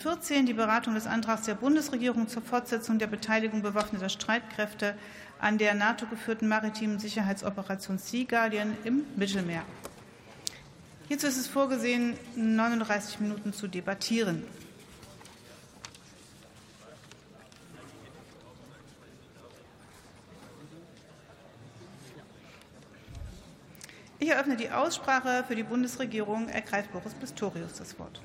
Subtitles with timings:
[0.00, 4.94] 14 die Beratung des Antrags der Bundesregierung zur Fortsetzung der Beteiligung bewaffneter Streitkräfte
[5.38, 9.62] an der NATO-geführten maritimen Sicherheitsoperation Sea Guardian im Mittelmeer.
[11.08, 14.42] Hierzu ist es vorgesehen, 39 Minuten zu debattieren.
[24.18, 25.44] Ich eröffne die Aussprache.
[25.46, 28.22] Für die Bundesregierung ergreift Boris Pistorius das Wort.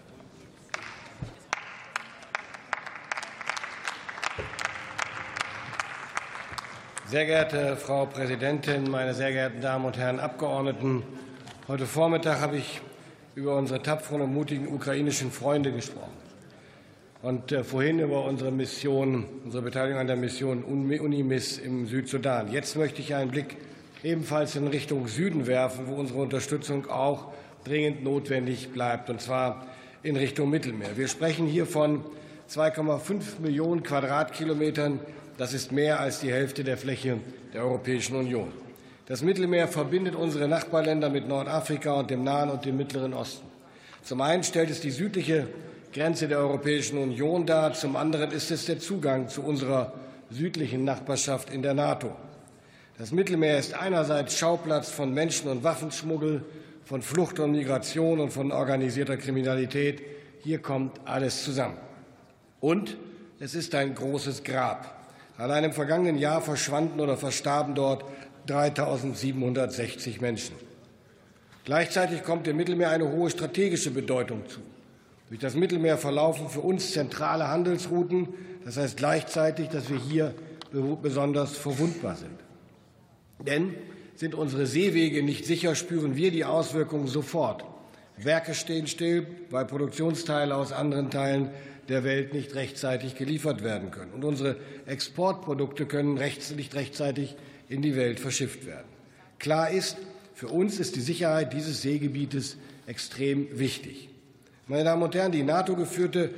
[7.08, 11.04] Sehr geehrte Frau Präsidentin, meine sehr geehrten Damen und Herren Abgeordneten!
[11.68, 12.82] Heute Vormittag habe ich
[13.36, 16.14] über unsere tapferen und mutigen ukrainischen Freunde gesprochen
[17.22, 22.52] und äh, vorhin über unsere Mission, unsere Beteiligung an der Mission UNIMIS im Südsudan.
[22.52, 23.56] Jetzt möchte ich einen Blick
[24.02, 27.34] ebenfalls in Richtung Süden werfen, wo unsere Unterstützung auch
[27.66, 29.68] dringend notwendig bleibt, und zwar
[30.02, 30.98] in Richtung Mittelmeer.
[30.98, 32.04] Wir sprechen hier von
[32.50, 35.00] 2,5 Millionen Quadratkilometern
[35.38, 37.20] das ist mehr als die Hälfte der Fläche
[37.54, 38.52] der Europäischen Union.
[39.08, 43.46] Das Mittelmeer verbindet unsere Nachbarländer mit Nordafrika und dem Nahen und dem Mittleren Osten.
[44.04, 45.48] Zum einen stellt es die südliche
[45.94, 49.94] Grenze der Europäischen Union dar, zum anderen ist es der Zugang zu unserer
[50.30, 52.12] südlichen Nachbarschaft in der NATO.
[52.98, 56.44] Das Mittelmeer ist einerseits Schauplatz von Menschen- und Waffenschmuggel,
[56.86, 60.02] von Flucht und Migration und von organisierter Kriminalität.
[60.44, 61.78] Hier kommt alles zusammen.
[62.62, 62.98] Und
[63.40, 65.05] es ist ein großes Grab.
[65.38, 68.06] Allein im vergangenen Jahr verschwanden oder verstarben dort
[68.48, 70.56] 3.760 Menschen.
[71.66, 74.60] Gleichzeitig kommt dem Mittelmeer eine hohe strategische Bedeutung zu.
[75.30, 78.30] Durch das Mittelmeer verlaufen für uns zentrale Handelsrouten.
[78.64, 80.36] Das heißt gleichzeitig, dass wir hier
[81.02, 82.40] besonders verwundbar sind.
[83.40, 83.76] Denn
[84.16, 87.66] sind unsere Seewege nicht sicher, spüren wir die Auswirkungen sofort.
[88.18, 91.50] Werke stehen still, weil Produktionsteile aus anderen Teilen
[91.90, 94.12] der Welt nicht rechtzeitig geliefert werden können.
[94.14, 97.36] Und unsere Exportprodukte können nicht rechtzeitig
[97.70, 98.88] in die Welt verschifft werden.
[99.40, 99.98] Klar ist,
[100.34, 102.58] für uns ist die Sicherheit dieses Seegebietes
[102.88, 104.10] extrem wichtig.
[104.68, 106.32] Meine Damen und Herren, die NATO-geführte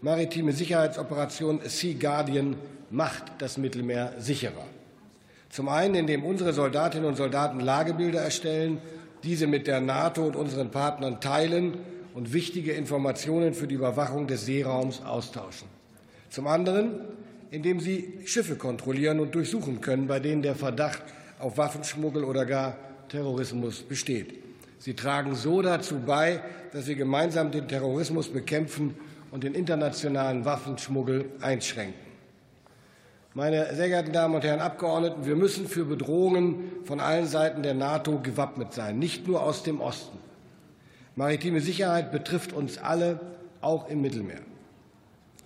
[0.00, 2.56] maritime Sicherheitsoperation Sea Guardian
[2.90, 4.66] macht das Mittelmeer sicherer.
[5.50, 8.78] Zum einen, indem unsere Soldatinnen und Soldaten Lagebilder erstellen,
[9.22, 11.74] diese mit der NATO und unseren Partnern teilen
[12.14, 15.68] und wichtige Informationen für die Überwachung des Seeraums austauschen.
[16.30, 17.00] Zum anderen,
[17.50, 21.02] indem sie Schiffe kontrollieren und durchsuchen können, bei denen der Verdacht
[21.38, 22.76] auf Waffenschmuggel oder gar
[23.08, 24.42] Terrorismus besteht.
[24.78, 26.40] Sie tragen so dazu bei,
[26.72, 28.94] dass wir gemeinsam den Terrorismus bekämpfen
[29.30, 32.00] und den internationalen Waffenschmuggel einschränken.
[33.34, 37.74] Meine sehr geehrten Damen und Herren Abgeordneten, wir müssen für Bedrohungen von allen Seiten der
[37.74, 40.18] NATO gewappnet sein, nicht nur aus dem Osten.
[41.14, 43.20] Maritime Sicherheit betrifft uns alle,
[43.60, 44.40] auch im Mittelmeer.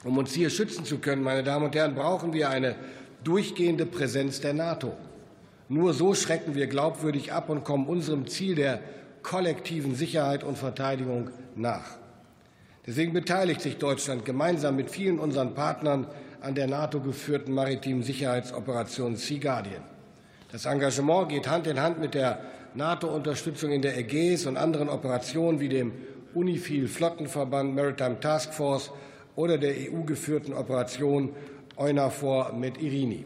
[0.04, 2.76] Um uns hier schützen zu können, meine Damen und Herren, brauchen wir eine
[3.24, 4.92] durchgehende Präsenz der NATO.
[5.68, 8.80] Nur so schrecken wir glaubwürdig ab und kommen unserem Ziel der
[9.22, 11.96] kollektiven Sicherheit und Verteidigung nach.
[12.86, 16.06] Deswegen beteiligt sich Deutschland gemeinsam mit vielen unseren Partnern
[16.40, 19.82] an der NATO geführten maritimen Sicherheitsoperation Sea Guardian.
[20.52, 22.38] Das Engagement geht Hand in Hand mit der
[22.76, 25.92] NATO-Unterstützung in der Ägäis und anderen Operationen wie dem
[26.34, 28.90] UNIFIL-Flottenverband Maritime Task Force
[29.34, 31.30] oder der EU-geführten Operation
[31.76, 33.24] EUNAVFOR mit Irini.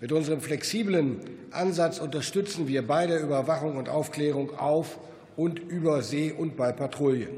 [0.00, 4.98] Mit unserem flexiblen Ansatz unterstützen wir bei der Überwachung und Aufklärung auf
[5.36, 7.28] und über See und bei Patrouillen.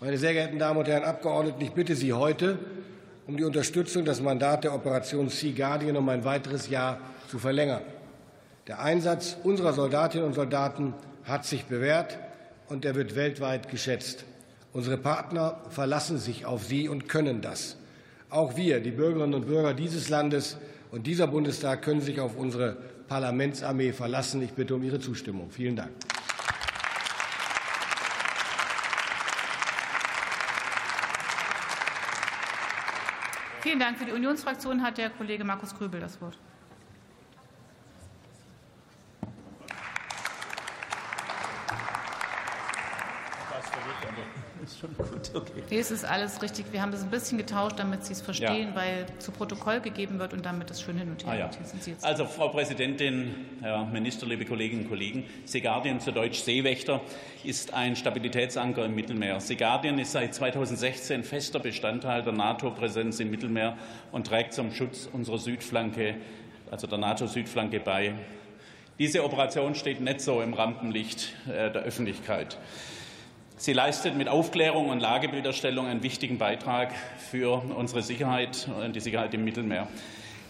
[0.00, 2.58] Meine sehr geehrten Damen und Herren Abgeordneten, ich bitte Sie heute
[3.26, 7.80] um die Unterstützung, das Mandat der Operation Sea Guardian um ein weiteres Jahr zu verlängern.
[8.66, 10.94] Der Einsatz unserer Soldatinnen und Soldaten
[11.24, 12.18] hat sich bewährt,
[12.66, 14.24] und er wird weltweit geschätzt.
[14.72, 17.76] Unsere Partner verlassen sich auf sie und können das.
[18.30, 20.56] Auch wir, die Bürgerinnen und Bürger dieses Landes
[20.90, 24.40] und dieser Bundestag, können sich auf unsere Parlamentsarmee verlassen.
[24.40, 25.50] Ich bitte um Ihre Zustimmung.
[25.50, 25.90] Vielen Dank.
[33.60, 33.98] Vielen Dank.
[33.98, 36.38] Für die Unionsfraktion hat der Kollege Markus Grübel das Wort.
[45.74, 45.76] Okay.
[45.76, 46.66] Nee, es ist alles richtig.
[46.72, 48.74] Wir haben das ein bisschen getauscht, damit Sie es verstehen, ja.
[48.74, 51.32] weil zu Protokoll gegeben wird und damit es schön hin und her.
[51.32, 51.50] Ah, ja.
[52.02, 57.00] Also, Frau Präsidentin, Herr Minister, liebe Kolleginnen und Kollegen, Seeguardian, zu Deutsch Seewächter,
[57.42, 59.40] ist ein Stabilitätsanker im Mittelmeer.
[59.40, 63.76] Seeguardian ist seit 2016 fester Bestandteil der NATO-Präsenz im Mittelmeer
[64.12, 66.16] und trägt zum Schutz unserer Südflanke,
[66.70, 68.14] also der NATO-Südflanke bei.
[68.98, 72.58] Diese Operation steht nicht so im Rampenlicht äh, der Öffentlichkeit.
[73.56, 76.92] Sie leistet mit Aufklärung und Lagebilderstellung einen wichtigen Beitrag
[77.30, 79.86] für unsere Sicherheit und die Sicherheit im Mittelmeer.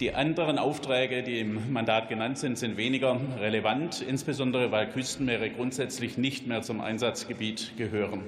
[0.00, 6.16] Die anderen Aufträge, die im Mandat genannt sind, sind weniger relevant, insbesondere weil Küstenmeere grundsätzlich
[6.16, 8.22] nicht mehr zum Einsatzgebiet gehören.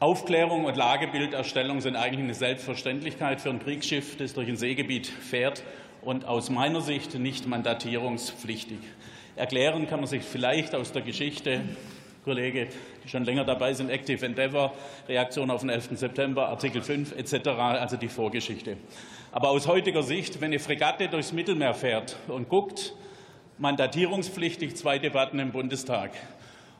[0.00, 5.64] Aufklärung und Lagebilderstellung sind eigentlich eine Selbstverständlichkeit für ein Kriegsschiff, das durch ein Seegebiet fährt
[6.02, 8.78] und aus meiner Sicht nicht mandatierungspflichtig.
[9.34, 11.62] Erklären kann man sich vielleicht aus der Geschichte,
[12.28, 12.68] Kollege,
[13.02, 14.74] die schon länger dabei sind, Active Endeavour,
[15.08, 15.92] Reaktion auf den 11.
[15.92, 18.76] September, Artikel 5 etc., also die Vorgeschichte.
[19.32, 22.92] Aber aus heutiger Sicht, wenn eine Fregatte durchs Mittelmeer fährt und guckt,
[23.56, 26.10] mandatierungspflichtig zwei Debatten im Bundestag.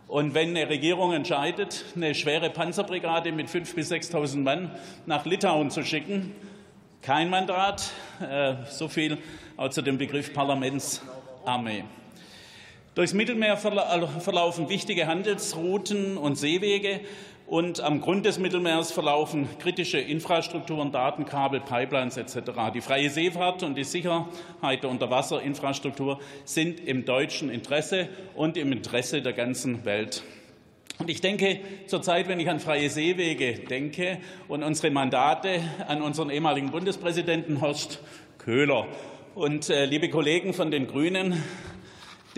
[0.07, 4.71] Und wenn eine Regierung entscheidet, eine schwere Panzerbrigade mit 5.000 bis 6.000 Mann
[5.07, 6.35] nach Litauen zu schicken,
[7.01, 7.91] kein Mandat,
[8.21, 9.17] äh, so viel
[9.71, 11.85] zu dem Begriff Parlamentsarmee.
[12.99, 16.99] Durchs Mittelmeer verlaufen wichtige Handelsrouten und Seewege.
[17.47, 22.51] Und am Grund des Mittelmeers verlaufen kritische Infrastrukturen, Datenkabel, Pipelines etc.
[22.75, 29.23] Die freie Seefahrt und die Sicherheit der Unterwasserinfrastruktur sind im deutschen Interesse und im Interesse
[29.23, 30.25] der ganzen Welt.
[30.99, 34.19] Und ich denke zurzeit, wenn ich an freie Seewege denke
[34.49, 38.01] und unsere Mandate an unseren ehemaligen Bundespräsidenten Horst
[38.39, 38.89] Köhler.
[39.37, 41.45] Und äh, liebe Kollegen von den Grünen,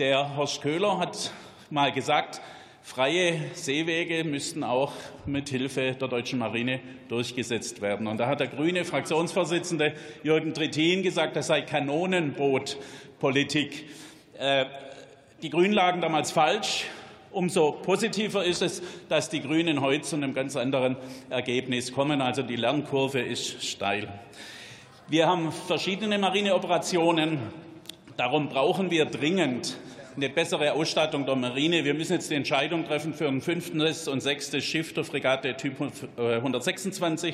[0.01, 1.31] der Horst Köhler hat
[1.69, 2.41] mal gesagt,
[2.81, 4.93] Freie Seewege müssten auch
[5.27, 8.07] mit Hilfe der deutschen Marine durchgesetzt werden.
[8.07, 9.93] Und da hat der grüne Fraktionsvorsitzende
[10.23, 13.89] Jürgen Trittin gesagt, das sei Kanonenbootpolitik.
[14.39, 14.65] Äh,
[15.43, 16.85] die Grünen lagen damals falsch.
[17.29, 20.97] Umso positiver ist es, dass die Grünen heute zu einem ganz anderen
[21.29, 22.23] Ergebnis kommen.
[22.23, 24.11] Also die Lernkurve ist steil.
[25.07, 27.37] Wir haben verschiedene Marineoperationen.
[28.21, 29.77] Darum brauchen wir dringend
[30.15, 31.83] eine bessere Ausstattung der Marine.
[31.83, 35.77] Wir müssen jetzt die Entscheidung treffen für ein fünftes und sechstes Schiff der Fregatte Typ
[36.17, 37.33] 126,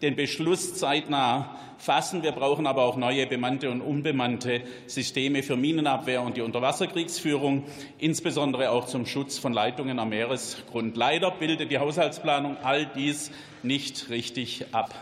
[0.00, 2.22] den Beschluss zeitnah fassen.
[2.22, 7.64] Wir brauchen aber auch neue bemannte und unbemannte Systeme für Minenabwehr und die Unterwasserkriegsführung,
[7.98, 10.96] insbesondere auch zum Schutz von Leitungen am Meeresgrund.
[10.96, 13.32] Leider bildet die Haushaltsplanung all dies
[13.64, 14.94] nicht richtig ab.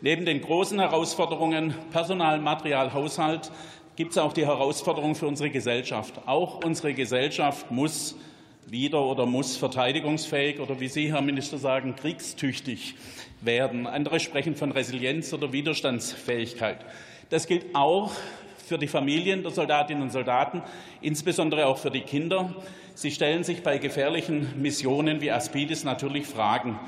[0.00, 3.52] Neben den großen Herausforderungen Personal, Material, Haushalt
[3.96, 6.26] gibt es auch die Herausforderung für unsere Gesellschaft.
[6.26, 8.16] Auch unsere Gesellschaft muss
[8.66, 12.94] wieder oder muss verteidigungsfähig oder wie Sie, Herr Minister, sagen, kriegstüchtig
[13.40, 13.86] werden.
[13.86, 16.78] Andere sprechen von Resilienz oder Widerstandsfähigkeit.
[17.30, 18.12] Das gilt auch
[18.66, 20.62] für die Familien der Soldatinnen und Soldaten,
[21.02, 22.54] insbesondere auch für die Kinder.
[22.94, 26.78] Sie stellen sich bei gefährlichen Missionen wie Aspidis natürlich Fragen.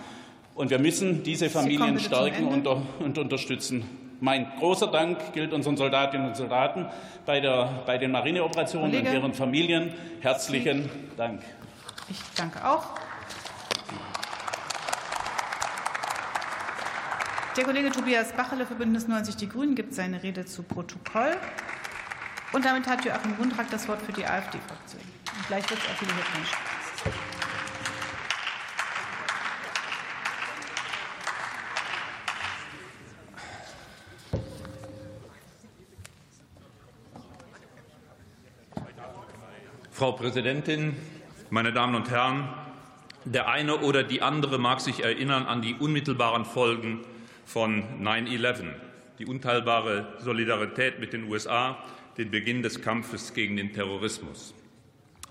[0.55, 4.06] Und wir müssen diese Familien stärken und unterstützen.
[4.21, 6.87] Mein großer Dank gilt unseren Soldatinnen und Soldaten
[7.27, 9.09] bei, der, bei den Marineoperationen Kollege.
[9.09, 9.93] und ihren Familien.
[10.21, 11.43] Herzlichen Dank.
[12.09, 12.85] Ich danke auch.
[17.57, 21.37] Der Kollege Tobias Bachele für Bündnis 90 Die Grünen gibt seine Rede zu Protokoll.
[22.53, 25.03] Und damit hat Joachim Wundrak das Wort für die AfD-Fraktion.
[25.49, 26.51] Gleich wird es auch wieder Glückwunsch.
[39.97, 40.95] Frau Präsidentin,
[41.49, 42.51] meine Damen und Herren!
[43.25, 47.01] Der eine oder die andere mag sich erinnern an die unmittelbaren Folgen
[47.47, 48.65] von 9-11,
[49.19, 51.79] die unteilbare Solidarität mit den USA,
[52.19, 54.53] den Beginn des Kampfes gegen den Terrorismus.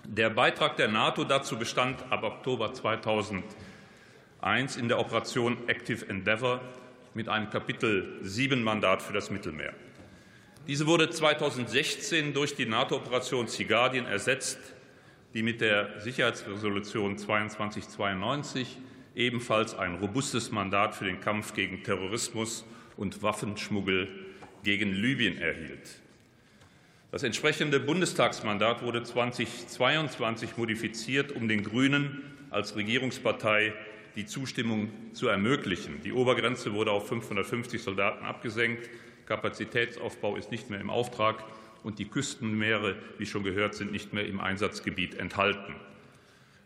[0.02, 3.44] Der Beitrag der NATO dazu bestand ab Oktober 2001
[4.76, 6.60] in der Operation Active Endeavour
[7.14, 9.74] mit einem Kapitel 7 Mandat für das Mittelmeer.
[10.68, 14.58] Diese wurde 2016 durch die NATO-Operation Guardian ersetzt,
[15.32, 18.76] die mit der Sicherheitsresolution 2292
[19.14, 22.64] ebenfalls ein robustes Mandat für den Kampf gegen Terrorismus
[22.96, 24.08] und Waffenschmuggel
[24.64, 26.00] gegen Libyen erhielt.
[27.12, 33.72] Das entsprechende Bundestagsmandat wurde 2022 modifiziert, um den Grünen als Regierungspartei
[34.16, 36.00] die Zustimmung zu ermöglichen.
[36.02, 38.90] Die Obergrenze wurde auf 550 Soldaten abgesenkt.
[39.26, 41.44] Kapazitätsaufbau ist nicht mehr im Auftrag
[41.82, 45.74] und die Küstenmeere, wie schon gehört, sind nicht mehr im Einsatzgebiet enthalten.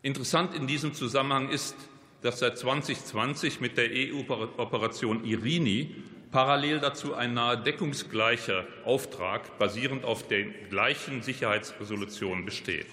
[0.03, 1.77] Interessant in diesem Zusammenhang ist,
[2.23, 5.95] dass seit 2020 mit der EU-Operation Irini
[6.31, 12.87] parallel dazu ein nahe deckungsgleicher Auftrag basierend auf den gleichen Sicherheitsresolutionen besteht.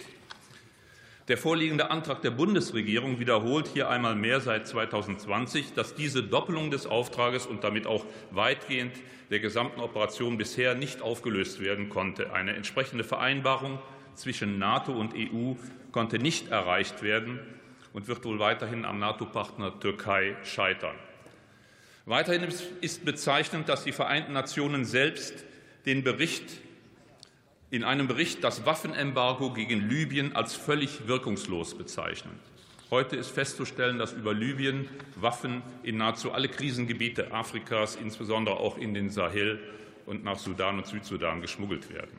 [1.27, 6.88] Der vorliegende Antrag der Bundesregierung wiederholt hier einmal mehr seit 2020, dass diese Doppelung des
[6.88, 8.93] Auftrages und damit auch weitgehend
[9.29, 12.31] der gesamten Operation bisher nicht aufgelöst werden konnte.
[12.31, 13.79] Eine entsprechende Vereinbarung
[14.15, 15.55] zwischen NATO und EU
[15.91, 17.39] konnte nicht erreicht werden.
[17.98, 20.96] und wird wohl weiterhin am NATO-Partner Türkei scheitern.
[22.05, 22.48] Weiterhin
[22.79, 25.43] ist bezeichnend, dass die Vereinten Nationen selbst
[25.88, 26.62] den Bericht
[27.70, 32.40] in einem Bericht das Waffenembargo gegen Libyen als völlig wirkungslos bezeichnen.
[32.90, 38.94] Heute ist festzustellen, dass über Libyen Waffen in nahezu alle Krisengebiete Afrikas, insbesondere auch in
[38.94, 39.60] den Sahel
[40.06, 42.18] und nach Sudan und Südsudan geschmuggelt werden.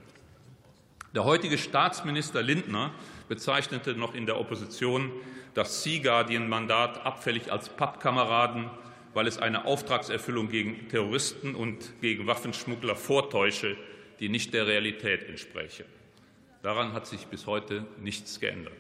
[1.15, 2.93] Der heutige Staatsminister Lindner
[3.31, 5.11] bezeichnete noch in der Opposition
[5.55, 8.69] das Sea Guardian-Mandat abfällig als Pappkameraden,
[9.15, 13.79] weil es eine Auftragserfüllung gegen Terroristen und gegen Waffenschmuggler vortäusche,
[14.21, 15.85] die nicht der Realität entspräche.
[16.63, 18.73] Daran hat sich bis heute nichts geändert.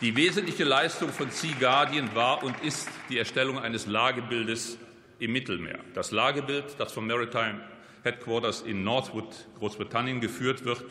[0.00, 4.78] Die wesentliche Leistung von Sea Guardian war und ist die Erstellung eines Lagebildes
[5.18, 5.78] im Mittelmeer.
[5.94, 7.60] Das Lagebild, das vom Maritime
[8.02, 10.84] Headquarters in Northwood, Großbritannien, geführt wird,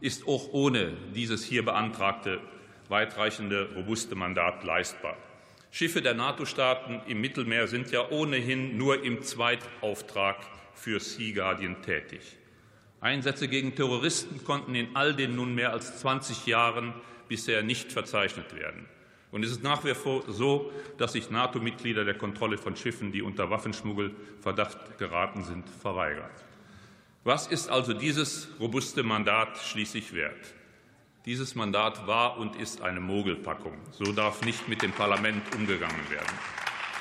[0.00, 2.40] ist auch ohne dieses hier beantragte
[2.88, 5.16] weitreichende, robuste Mandat leistbar.
[5.70, 10.36] Schiffe der NATO-Staaten im Mittelmeer sind ja ohnehin nur im Zweitauftrag
[10.74, 12.36] für Sea Guardian tätig.
[13.04, 16.94] Einsätze gegen Terroristen konnten in all den nun mehr als 20 Jahren
[17.28, 18.86] bisher nicht verzeichnet werden.
[19.30, 23.20] Und es ist nach wie vor so, dass sich NATO-Mitglieder der Kontrolle von Schiffen, die
[23.20, 26.30] unter Waffenschmuggelverdacht geraten sind, verweigern.
[27.24, 30.54] Was ist also dieses robuste Mandat schließlich wert?
[31.26, 33.76] Dieses Mandat war und ist eine Mogelpackung.
[33.90, 36.38] So darf nicht mit dem Parlament umgegangen werden.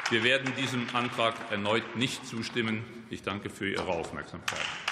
[0.09, 2.83] Wir werden diesem Antrag erneut nicht zustimmen.
[3.09, 4.82] Ich danke für Ihre Aufmerksamkeit.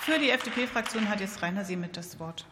[0.00, 2.46] Für die FDP-Fraktion hat jetzt Rainer Siemit das Wort.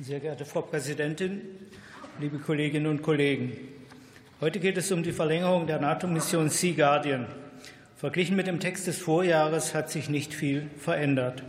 [0.00, 1.42] Sehr geehrte Frau Präsidentin,
[2.20, 3.52] liebe Kolleginnen und Kollegen!
[4.40, 7.26] Heute geht es um die Verlängerung der NATO-Mission Sea Guardian.
[7.96, 11.42] Verglichen mit dem Text des Vorjahres hat sich nicht viel verändert.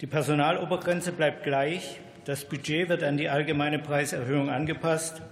[0.00, 2.00] Die Personalobergrenze bleibt gleich.
[2.24, 5.22] Das Budget wird an die allgemeine Preiserhöhung angepasst.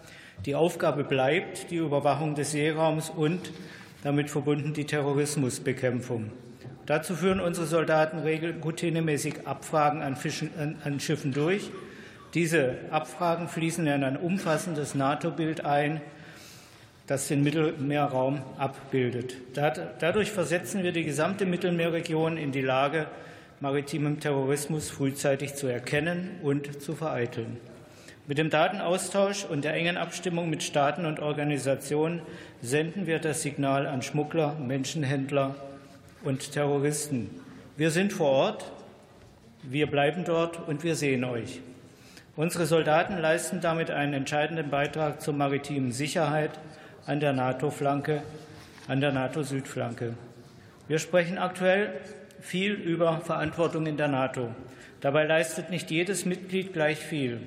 [0.47, 3.53] Die Aufgabe bleibt die Überwachung des Seeraums und
[4.05, 6.31] damit verbunden die Terrorismusbekämpfung.
[6.87, 8.19] Dazu führen unsere Soldaten
[8.63, 10.51] routinemäßig Abfragen an, Fischen,
[10.85, 11.71] an, Schiffen durch.
[12.35, 16.01] Diese Abfragen fließen in ein umfassendes NATO-Bild ein,
[17.07, 19.37] das den Mittelmeerraum abbildet.
[19.55, 23.07] Dadurch versetzen wir die gesamte Mittelmeerregion in die Lage,
[23.63, 27.59] maritimem Terrorismus frühzeitig zu erkennen und zu vereiteln.
[28.27, 32.23] Mit dem Datenaustausch und der engen Abstimmung mit Staaten und Organisationen
[32.61, 35.55] senden wir das Signal an Schmuggler, Menschenhändler
[36.25, 37.31] und Terroristen.
[37.77, 38.65] Wir sind vor Ort,
[39.63, 41.61] wir bleiben dort und wir sehen euch.
[42.35, 46.51] Unsere Soldaten leisten damit einen entscheidenden Beitrag zur maritimen Sicherheit
[47.07, 48.23] an der NATO-Flanke,
[48.89, 50.15] an der NATO-Südflanke.
[50.89, 51.93] Wir sprechen aktuell
[52.43, 54.55] viel über Verantwortung in der NATO.
[55.01, 57.41] Dabei leistet nicht jedes Mitglied gleich viel.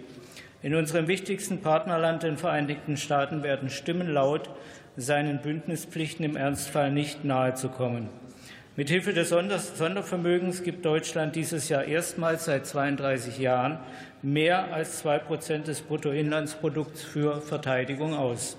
[0.63, 4.49] In unserem wichtigsten Partnerland, den Vereinigten Staaten, werden Stimmen laut,
[4.97, 8.09] seinen Bündnispflichten im Ernstfall nicht nahezukommen.
[8.77, 13.79] Mithilfe des Sondervermögens gibt Deutschland dieses Jahr erstmals seit 32 Jahren
[14.21, 18.57] mehr als zwei Prozent des Bruttoinlandsprodukts für Verteidigung aus.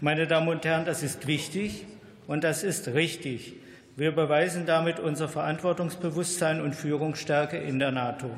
[0.00, 1.86] Meine Damen und Herren, das ist wichtig
[2.26, 3.54] und das ist richtig.
[3.98, 8.30] Wir beweisen damit unser Verantwortungsbewusstsein und Führungsstärke in der NATO.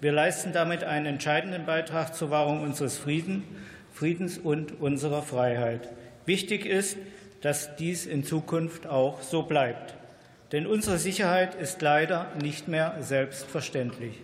[0.00, 3.42] Wir leisten damit einen entscheidenden Beitrag zur Wahrung unseres Frieden,
[3.92, 5.88] Friedens und unserer Freiheit.
[6.24, 6.96] Wichtig ist,
[7.40, 9.96] dass dies in Zukunft auch so bleibt.
[10.52, 14.20] Denn unsere Sicherheit ist leider nicht mehr selbstverständlich.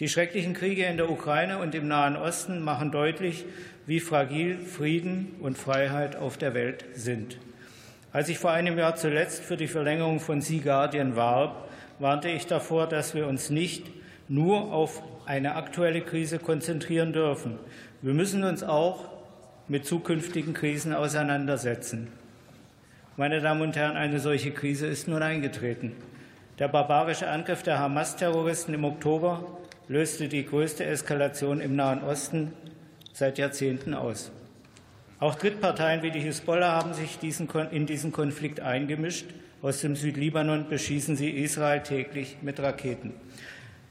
[0.00, 3.44] Die schrecklichen Kriege in der Ukraine und im Nahen Osten machen deutlich,
[3.84, 7.36] wie fragil Frieden und Freiheit auf der Welt sind.
[8.12, 12.46] Als ich vor einem Jahr zuletzt für die Verlängerung von Sea Guardian warb, warnte ich
[12.46, 13.86] davor, dass wir uns nicht
[14.28, 17.58] nur auf eine aktuelle Krise konzentrieren dürfen.
[18.02, 19.08] Wir müssen uns auch
[19.66, 22.08] mit zukünftigen Krisen auseinandersetzen.
[23.16, 25.92] Meine Damen und Herren, eine solche Krise ist nun eingetreten.
[26.58, 32.52] Der barbarische Angriff der Hamas-Terroristen im Oktober löste die größte Eskalation im Nahen Osten
[33.14, 34.32] seit Jahrzehnten aus.
[35.22, 37.20] Auch Drittparteien wie die Hisbollah haben sich
[37.70, 39.26] in diesen Konflikt eingemischt.
[39.62, 43.14] Aus dem Südlibanon beschießen sie Israel täglich mit Raketen.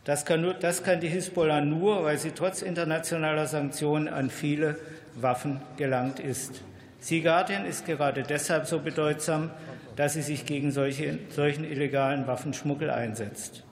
[0.03, 4.77] Das kann, nur, das kann die Hisbollah nur, weil sie trotz internationaler Sanktionen an viele
[5.15, 6.63] Waffen gelangt ist.
[6.99, 9.51] Sea Guardian ist gerade deshalb so bedeutsam,
[9.95, 13.63] dass sie sich gegen solche, solchen illegalen Waffenschmuggel einsetzt.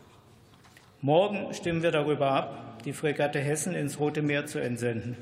[1.01, 5.17] Morgen stimmen wir darüber ab, die Fregatte Hessen ins Rote Meer zu entsenden.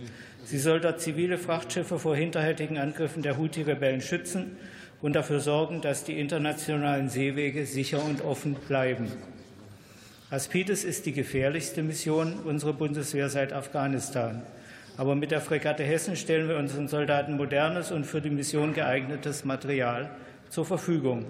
[0.48, 4.56] Sie soll dort zivile Frachtschiffe vor hinterhältigen Angriffen der Houthi-Rebellen schützen
[5.02, 9.12] und dafür sorgen, dass die internationalen Seewege sicher und offen bleiben.
[10.30, 14.42] Aspides ist die gefährlichste Mission unserer Bundeswehr seit Afghanistan.
[14.96, 19.44] Aber mit der Fregatte Hessen stellen wir unseren Soldaten modernes und für die Mission geeignetes
[19.44, 20.10] Material
[20.48, 21.26] zur Verfügung.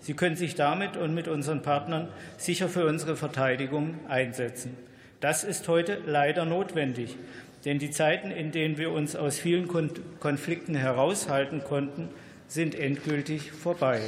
[0.00, 4.74] Sie können sich damit und mit unseren Partnern sicher für unsere Verteidigung einsetzen.
[5.20, 7.16] Das ist heute leider notwendig,
[7.64, 12.08] denn die Zeiten, in denen wir uns aus vielen Konflikten heraushalten konnten,
[12.48, 14.00] sind endgültig vorbei.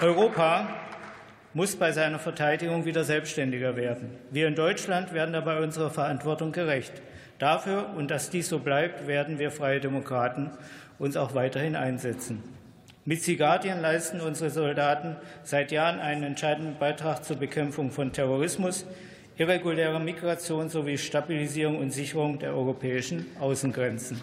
[0.00, 0.68] Europa
[1.54, 4.10] muss bei seiner Verteidigung wieder selbstständiger werden.
[4.30, 6.92] Wir in Deutschland werden dabei unserer Verantwortung gerecht.
[7.38, 10.50] Dafür und dass dies so bleibt, werden wir Freie Demokraten
[10.98, 12.42] uns auch weiterhin einsetzen.
[13.04, 18.86] Mit Sea Guardian leisten unsere Soldaten seit Jahren einen entscheidenden Beitrag zur Bekämpfung von Terrorismus,
[19.36, 24.22] irregulärer Migration sowie Stabilisierung und Sicherung der europäischen Außengrenzen.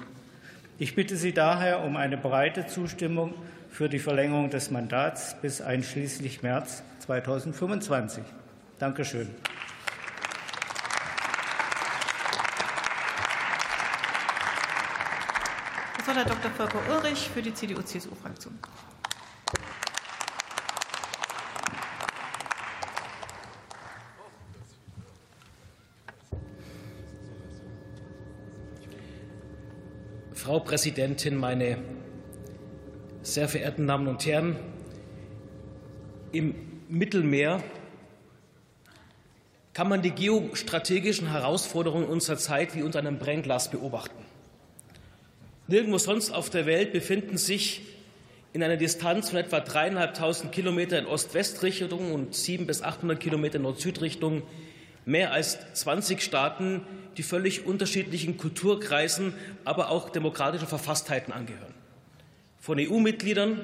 [0.77, 3.33] Ich bitte Sie daher um eine breite Zustimmung
[3.69, 8.23] für die Verlängerung des Mandats bis einschließlich März 2025.
[8.79, 9.03] Danke
[16.19, 16.51] hat Dr.
[16.51, 18.59] Volker Ulrich für die CDU-CSU-Fraktion.
[30.33, 31.77] Frau Präsidentin, meine
[33.21, 34.57] sehr verehrten Damen und Herren!
[36.33, 37.63] Im Mittelmeer
[39.73, 44.25] kann man die geostrategischen Herausforderungen unserer Zeit wie unter einem Brennglas beobachten.
[45.69, 47.81] Nirgendwo sonst auf der Welt befinden sich
[48.53, 53.61] in einer Distanz von etwa dreieinhalbtausend Kilometer in Ost-West-Richtung und sieben bis 800 Kilometer in
[53.61, 54.41] Nord-Süd-Richtung
[55.05, 56.81] mehr als 20 Staaten,
[57.17, 61.75] die völlig unterschiedlichen Kulturkreisen, aber auch demokratischen Verfasstheiten angehören.
[62.59, 63.61] Von EU-Mitgliedern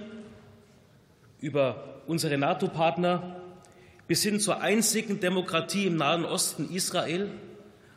[1.42, 3.42] über unsere NATO-Partner
[4.08, 7.32] bis hin zur einzigen Demokratie im Nahen Osten Israel,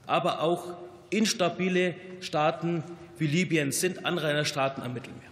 [0.06, 0.78] aber auch
[1.10, 2.82] instabile Staaten
[3.18, 5.30] wie Libyen sind Anrainerstaaten am Mittelmeer.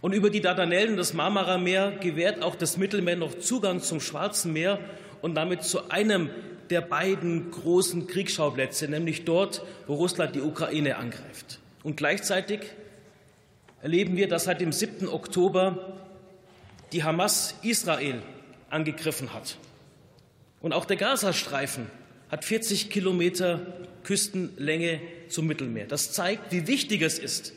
[0.00, 4.52] Und über die Dardanellen und das Marmara-Meer gewährt auch das Mittelmeer noch Zugang zum Schwarzen
[4.52, 4.78] Meer
[5.22, 6.28] und damit zu einem
[6.70, 11.58] der beiden großen Kriegsschauplätze, nämlich dort, wo Russland die Ukraine angreift.
[11.82, 12.60] Und gleichzeitig
[13.82, 15.08] erleben wir, dass seit dem 7.
[15.08, 15.94] Oktober
[16.92, 18.22] die Hamas Israel
[18.70, 19.56] angegriffen hat.
[20.60, 21.86] Und auch der Gazastreifen
[22.34, 23.60] hat 40 Kilometer
[24.02, 25.86] Küstenlänge zum Mittelmeer.
[25.86, 27.52] Das zeigt, wie wichtig es ist,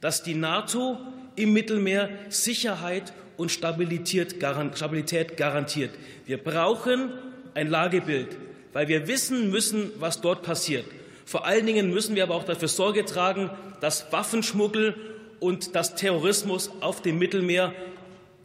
[0.00, 0.98] dass die NATO
[1.36, 5.90] im Mittelmeer Sicherheit und Stabilität garantiert.
[6.26, 7.12] Wir brauchen
[7.54, 8.36] ein Lagebild,
[8.72, 10.86] weil wir wissen müssen, was dort passiert.
[11.24, 13.48] Vor allen Dingen müssen wir aber auch dafür Sorge tragen,
[13.80, 14.96] dass Waffenschmuggel
[15.38, 17.72] und dass Terrorismus auf dem Mittelmeer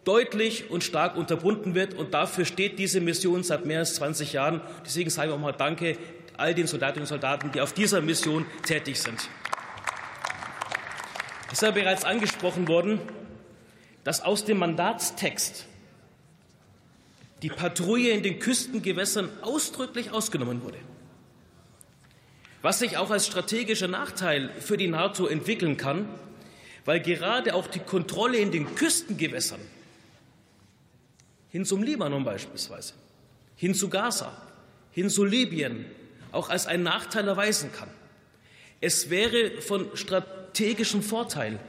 [0.04, 1.94] deutlich und stark unterbunden wird.
[1.94, 4.62] Und dafür steht diese Mission seit mehr als 20 Jahren.
[4.86, 5.98] Deswegen sage ich auch mal Danke
[6.38, 9.20] all den Soldatinnen und Soldaten, die auf dieser Mission tätig sind.
[11.48, 13.00] Es ist ja bereits angesprochen worden,
[14.04, 15.66] dass aus dem Mandatstext
[17.42, 20.78] die Patrouille in den Küstengewässern ausdrücklich ausgenommen wurde.
[22.62, 26.08] Was sich auch als strategischer Nachteil für die NATO entwickeln kann,
[26.86, 29.60] weil gerade auch die Kontrolle in den Küstengewässern
[31.52, 32.94] hin zum Libanon beispielsweise,
[33.56, 34.32] hin zu Gaza,
[34.92, 35.86] hin zu Libyen
[36.32, 37.90] auch als einen Nachteil erweisen kann.
[38.80, 41.60] Es wäre von strategischem Vorteil,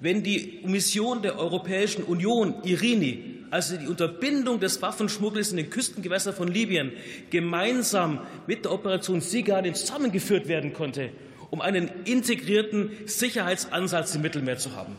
[0.00, 6.34] wenn die Mission der Europäischen Union, Irini, also die Unterbindung des Waffenschmuggels in den Küstengewässern
[6.34, 6.92] von Libyen,
[7.30, 11.10] gemeinsam mit der Operation Sea Guardian zusammengeführt werden konnte,
[11.50, 14.96] um einen integrierten Sicherheitsansatz im Mittelmeer zu haben.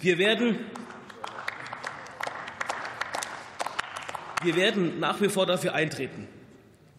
[0.00, 0.56] Wir werden,
[4.44, 6.26] wir werden nach wie vor dafür eintreten,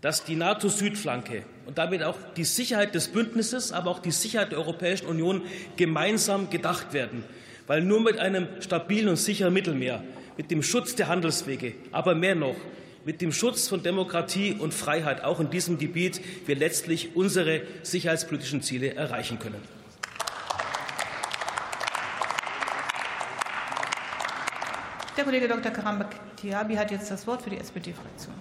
[0.02, 4.60] dass die NATO-Südflanke und damit auch die Sicherheit des Bündnisses, aber auch die Sicherheit der
[4.60, 5.44] Europäischen Union
[5.78, 7.24] gemeinsam gedacht werden.
[7.68, 10.04] Weil nur mit einem stabilen und sicheren Mittelmeer,
[10.38, 12.56] mit dem Schutz der Handelswege, aber mehr noch,
[13.06, 18.62] mit dem Schutz von Demokratie und Freiheit auch in diesem Gebiet wir letztlich unsere sicherheitspolitischen
[18.62, 19.62] Ziele erreichen können.
[25.18, 25.72] Der Kollege Dr.
[26.46, 28.36] Karambak-Tiabi hat jetzt das Wort für die SPD-Fraktion.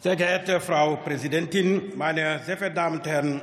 [0.00, 3.42] Sehr geehrte Frau Präsidentin, meine sehr verehrten Damen und Herren!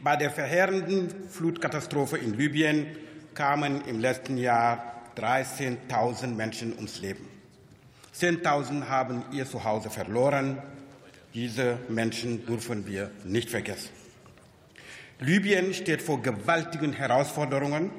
[0.00, 2.86] Bei der verheerenden Flutkatastrophe in Libyen
[3.34, 7.37] kamen im letzten Jahr 13.000 Menschen ums Leben.
[8.14, 10.58] 10.000 haben ihr Zuhause verloren.
[11.34, 13.90] Diese Menschen dürfen wir nicht vergessen.
[15.20, 17.90] Libyen steht vor gewaltigen Herausforderungen.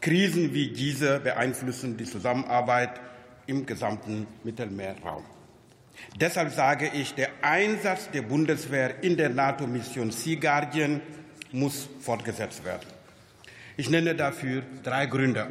[0.00, 3.00] Krisen wie diese beeinflussen die Zusammenarbeit
[3.46, 5.24] im gesamten Mittelmeerraum.
[6.20, 11.00] Deshalb sage ich, der Einsatz der Bundeswehr in der NATO-Mission Sea Guardian
[11.52, 12.86] muss fortgesetzt werden.
[13.76, 15.48] Ich nenne dafür drei Gründe.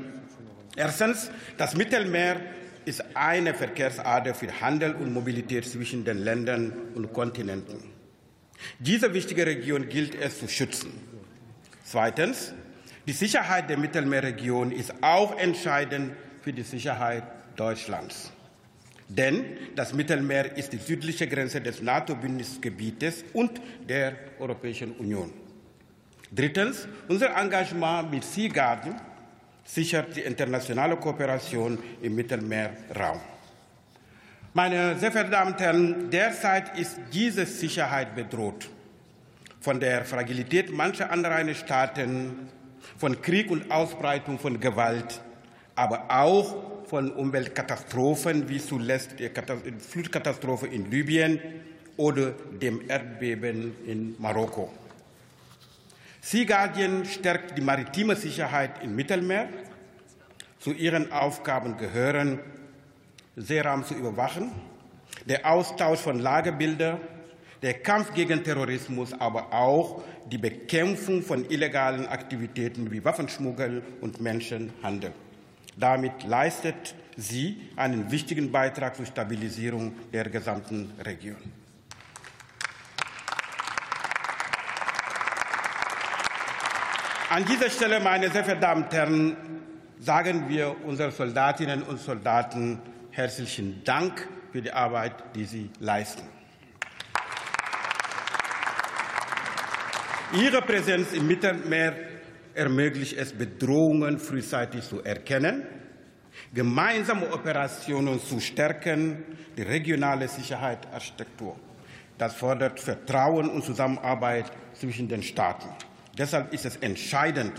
[0.75, 2.41] Erstens, das Mittelmeer
[2.85, 7.77] ist eine Verkehrsader für Handel und Mobilität zwischen den Ländern und Kontinenten.
[8.79, 10.91] Diese wichtige Region gilt es zu schützen.
[11.83, 12.53] Zweitens,
[13.05, 17.23] die Sicherheit der Mittelmeerregion ist auch entscheidend für die Sicherheit
[17.55, 18.31] Deutschlands.
[19.07, 19.45] Denn
[19.75, 25.31] das Mittelmeer ist die südliche Grenze des NATO-Bündnisgebietes und der Europäischen Union.
[26.31, 28.99] Drittens, unser Engagement mit Sea Guardian
[29.65, 33.19] sichert die internationale Kooperation im Mittelmeerraum.
[34.53, 38.69] Meine sehr verehrten Damen und Herren, derzeit ist diese Sicherheit bedroht
[39.59, 42.47] von der Fragilität mancher Anrainestaaten,
[42.97, 45.19] von Krieg und Ausbreitung von Gewalt,
[45.73, 49.29] aber auch von Umweltkatastrophen wie zuletzt die
[49.79, 51.39] Flutkatastrophe in Libyen
[51.97, 54.71] oder dem Erdbeben in Marokko.
[56.27, 59.47] Sea Guardian stärkt die maritime Sicherheit im Mittelmeer.
[60.57, 62.39] Zu ihren Aufgaben gehören,
[63.35, 64.51] Seeraum zu überwachen,
[65.27, 66.97] der Austausch von Lagebildern,
[67.61, 75.13] der Kampf gegen Terrorismus, aber auch die Bekämpfung von illegalen Aktivitäten wie Waffenschmuggel und Menschenhandel.
[75.77, 81.64] Damit leistet sie einen wichtigen Beitrag zur Stabilisierung der gesamten Region.
[87.27, 89.37] An dieser Stelle, meine sehr verehrten Damen und Herren,
[89.99, 96.21] sagen wir unseren Soldatinnen und Soldaten herzlichen Dank für die Arbeit, die sie leisten.
[100.33, 101.95] Ihre Präsenz im Mittelmeer
[102.53, 105.65] ermöglicht es, Bedrohungen frühzeitig zu erkennen,
[106.53, 109.23] gemeinsame Operationen zu stärken,
[109.57, 111.55] die regionale Sicherheitsarchitektur.
[112.19, 115.69] Das fordert Vertrauen und Zusammenarbeit zwischen den Staaten.
[116.17, 117.53] Deshalb ist es entscheidend,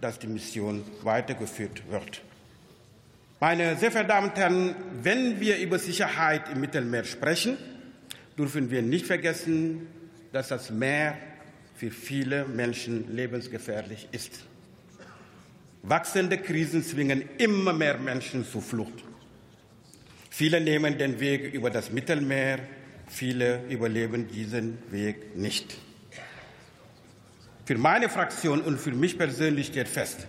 [0.00, 2.22] dass die Mission weitergeführt wird.
[3.40, 7.56] Meine sehr verehrten Damen und Herren, wenn wir über Sicherheit im Mittelmeer sprechen,
[8.36, 9.86] dürfen wir nicht vergessen,
[10.32, 11.16] dass das Meer
[11.76, 14.44] für viele Menschen lebensgefährlich ist.
[15.82, 19.04] Wachsende Krisen zwingen immer mehr Menschen zur Flucht.
[20.30, 22.58] Viele nehmen den Weg über das Mittelmeer,
[23.06, 25.76] viele überleben diesen Weg nicht.
[27.68, 30.26] Für meine Fraktion und für mich persönlich steht fest,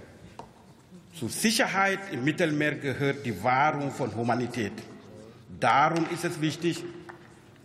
[1.18, 4.74] zur Sicherheit im Mittelmeer gehört die Wahrung von Humanität.
[5.58, 6.84] Darum ist es wichtig,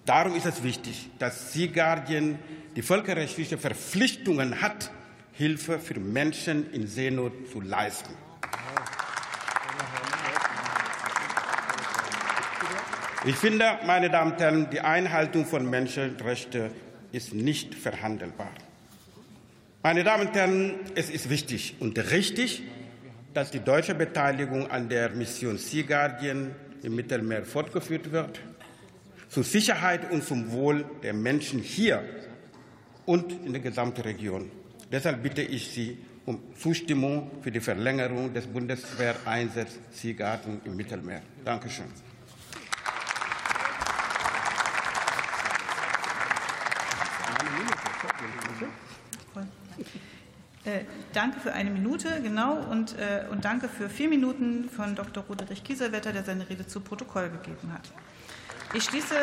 [0.06, 2.38] darum ist es wichtig, dass Sea Guardian
[2.76, 4.92] die völkerrechtliche Verpflichtungen hat,
[5.32, 8.14] Hilfe für Menschen in Seenot zu leisten.
[13.24, 16.70] Ich finde, meine Damen und Herren, die Einhaltung von Menschenrechten
[17.10, 18.52] ist nicht verhandelbar.
[19.84, 22.62] Meine Damen und Herren, es ist wichtig und richtig,
[23.34, 28.40] dass die deutsche Beteiligung an der Mission Sea Guardian im Mittelmeer fortgeführt wird,
[29.28, 32.02] zur Sicherheit und zum Wohl der Menschen hier
[33.04, 34.50] und in der gesamten Region.
[34.90, 41.20] Deshalb bitte ich Sie um Zustimmung für die Verlängerung des Bundeswehreinsatzes Sea Guardian im Mittelmeer.
[41.44, 42.13] Dankeschön.
[50.64, 55.22] Äh, danke für eine Minute, genau, und, äh, und danke für vier Minuten von Dr.
[55.24, 57.90] Roderich Kieselwetter, der seine Rede zu Protokoll gegeben hat.
[58.72, 59.14] Ich schließe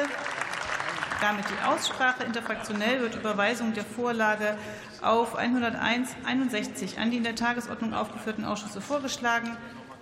[1.22, 2.24] damit die Aussprache.
[2.24, 4.58] Interfraktionell wird Überweisung der Vorlage
[5.02, 9.56] auf 101.61 an die in der Tagesordnung aufgeführten Ausschüsse vorgeschlagen.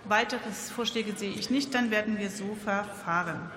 [0.04, 1.74] Weitere Vorschläge sehe ich nicht.
[1.74, 3.50] Dann werden wir so verfahren.